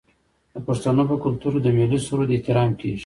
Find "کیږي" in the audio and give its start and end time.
2.79-2.99